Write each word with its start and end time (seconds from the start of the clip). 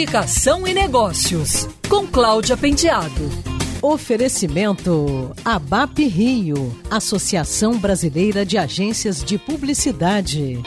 Comunicação 0.00 0.66
e 0.66 0.72
Negócios, 0.72 1.68
com 1.86 2.06
Cláudia 2.06 2.56
Penteado. 2.56 3.30
Oferecimento 3.82 5.30
ABAP 5.44 6.06
Rio, 6.06 6.74
Associação 6.90 7.76
Brasileira 7.76 8.46
de 8.46 8.56
Agências 8.56 9.22
de 9.22 9.36
Publicidade. 9.36 10.58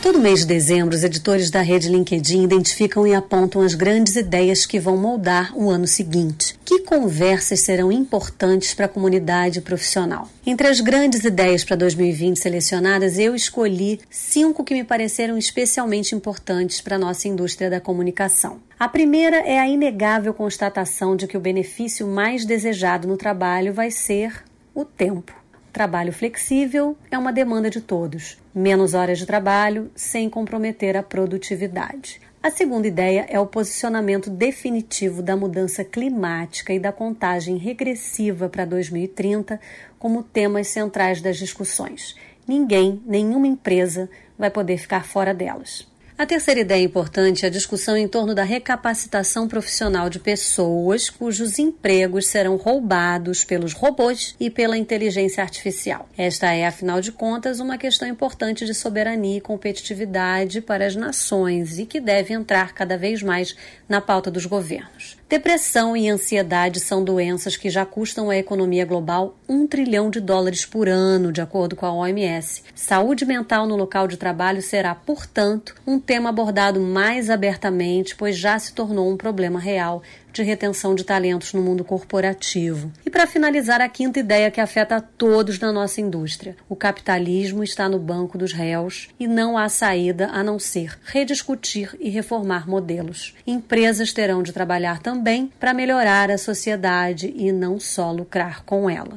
Todo 0.00 0.20
mês 0.20 0.40
de 0.40 0.46
dezembro, 0.46 0.94
os 0.94 1.02
editores 1.02 1.50
da 1.50 1.60
rede 1.60 1.88
LinkedIn 1.88 2.44
identificam 2.44 3.04
e 3.04 3.12
apontam 3.12 3.62
as 3.62 3.74
grandes 3.74 4.14
ideias 4.14 4.64
que 4.64 4.78
vão 4.78 4.96
moldar 4.96 5.52
o 5.56 5.68
ano 5.68 5.88
seguinte. 5.88 6.53
Que 6.64 6.78
conversas 6.80 7.60
serão 7.60 7.92
importantes 7.92 8.72
para 8.72 8.86
a 8.86 8.88
comunidade 8.88 9.60
profissional? 9.60 10.30
Entre 10.46 10.66
as 10.66 10.80
grandes 10.80 11.22
ideias 11.22 11.62
para 11.62 11.76
2020 11.76 12.38
selecionadas, 12.38 13.18
eu 13.18 13.34
escolhi 13.34 14.00
cinco 14.08 14.64
que 14.64 14.72
me 14.72 14.82
pareceram 14.82 15.36
especialmente 15.36 16.14
importantes 16.14 16.80
para 16.80 16.96
a 16.96 16.98
nossa 16.98 17.28
indústria 17.28 17.68
da 17.68 17.82
comunicação. 17.82 18.60
A 18.78 18.88
primeira 18.88 19.36
é 19.36 19.58
a 19.58 19.68
inegável 19.68 20.32
constatação 20.32 21.14
de 21.14 21.26
que 21.26 21.36
o 21.36 21.40
benefício 21.40 22.06
mais 22.06 22.46
desejado 22.46 23.06
no 23.06 23.18
trabalho 23.18 23.74
vai 23.74 23.90
ser 23.90 24.42
o 24.74 24.86
tempo. 24.86 25.43
Trabalho 25.74 26.12
flexível 26.12 26.96
é 27.10 27.18
uma 27.18 27.32
demanda 27.32 27.68
de 27.68 27.80
todos. 27.80 28.38
Menos 28.54 28.94
horas 28.94 29.18
de 29.18 29.26
trabalho 29.26 29.90
sem 29.92 30.30
comprometer 30.30 30.96
a 30.96 31.02
produtividade. 31.02 32.20
A 32.40 32.48
segunda 32.48 32.86
ideia 32.86 33.26
é 33.28 33.40
o 33.40 33.46
posicionamento 33.46 34.30
definitivo 34.30 35.20
da 35.20 35.36
mudança 35.36 35.82
climática 35.82 36.72
e 36.72 36.78
da 36.78 36.92
contagem 36.92 37.56
regressiva 37.56 38.48
para 38.48 38.64
2030 38.64 39.60
como 39.98 40.22
temas 40.22 40.68
centrais 40.68 41.20
das 41.20 41.38
discussões. 41.38 42.14
Ninguém, 42.46 43.02
nenhuma 43.04 43.48
empresa 43.48 44.08
vai 44.38 44.52
poder 44.52 44.78
ficar 44.78 45.04
fora 45.04 45.34
delas. 45.34 45.92
A 46.16 46.24
terceira 46.24 46.60
ideia 46.60 46.84
importante 46.84 47.44
é 47.44 47.48
a 47.48 47.50
discussão 47.50 47.96
em 47.96 48.06
torno 48.06 48.36
da 48.36 48.44
recapacitação 48.44 49.48
profissional 49.48 50.08
de 50.08 50.20
pessoas 50.20 51.10
cujos 51.10 51.58
empregos 51.58 52.28
serão 52.28 52.54
roubados 52.54 53.42
pelos 53.42 53.72
robôs 53.72 54.36
e 54.38 54.48
pela 54.48 54.78
inteligência 54.78 55.42
artificial. 55.42 56.08
Esta 56.16 56.52
é, 56.52 56.66
afinal 56.66 57.00
de 57.00 57.10
contas, 57.10 57.58
uma 57.58 57.76
questão 57.76 58.06
importante 58.06 58.64
de 58.64 58.74
soberania 58.74 59.38
e 59.38 59.40
competitividade 59.40 60.60
para 60.60 60.86
as 60.86 60.94
nações 60.94 61.80
e 61.80 61.84
que 61.84 61.98
deve 61.98 62.32
entrar 62.32 62.74
cada 62.74 62.96
vez 62.96 63.20
mais 63.20 63.56
na 63.88 64.00
pauta 64.00 64.30
dos 64.30 64.46
governos. 64.46 65.18
Depressão 65.28 65.96
e 65.96 66.08
ansiedade 66.08 66.78
são 66.78 67.02
doenças 67.02 67.56
que 67.56 67.68
já 67.68 67.84
custam 67.84 68.30
à 68.30 68.36
economia 68.36 68.84
global 68.84 69.36
um 69.48 69.66
trilhão 69.66 70.08
de 70.08 70.20
dólares 70.20 70.64
por 70.64 70.88
ano, 70.88 71.32
de 71.32 71.40
acordo 71.40 71.74
com 71.74 71.84
a 71.86 71.92
OMS. 71.92 72.62
Saúde 72.72 73.24
mental 73.24 73.66
no 73.66 73.74
local 73.74 74.06
de 74.06 74.16
trabalho 74.16 74.62
será, 74.62 74.94
portanto, 74.94 75.74
um 75.84 75.98
tema 76.04 76.30
abordado 76.30 76.80
mais 76.80 77.30
abertamente, 77.30 78.14
pois 78.14 78.36
já 78.36 78.58
se 78.58 78.72
tornou 78.72 79.10
um 79.10 79.16
problema 79.16 79.58
real 79.58 80.02
de 80.34 80.42
retenção 80.42 80.94
de 80.96 81.04
talentos 81.04 81.52
no 81.52 81.62
mundo 81.62 81.84
corporativo. 81.84 82.90
E 83.06 83.10
para 83.10 83.26
finalizar, 83.26 83.80
a 83.80 83.88
quinta 83.88 84.18
ideia 84.18 84.50
que 84.50 84.60
afeta 84.60 84.96
a 84.96 85.00
todos 85.00 85.58
na 85.60 85.72
nossa 85.72 86.00
indústria: 86.00 86.56
o 86.68 86.74
capitalismo 86.74 87.62
está 87.62 87.88
no 87.88 87.98
banco 87.98 88.36
dos 88.36 88.52
réus 88.52 89.08
e 89.18 89.28
não 89.28 89.56
há 89.56 89.68
saída 89.68 90.28
a 90.32 90.42
não 90.42 90.58
ser 90.58 90.98
rediscutir 91.04 91.96
e 92.00 92.10
reformar 92.10 92.68
modelos. 92.68 93.34
Empresas 93.46 94.12
terão 94.12 94.42
de 94.42 94.52
trabalhar 94.52 94.98
também 94.98 95.52
para 95.60 95.72
melhorar 95.72 96.30
a 96.30 96.38
sociedade 96.38 97.32
e 97.36 97.52
não 97.52 97.78
só 97.78 98.10
lucrar 98.10 98.64
com 98.64 98.90
ela. 98.90 99.12